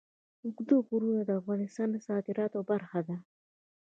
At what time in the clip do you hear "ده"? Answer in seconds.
3.07-3.17